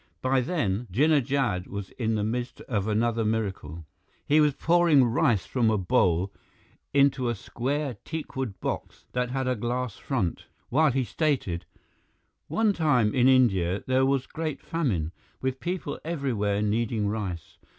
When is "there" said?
13.85-14.03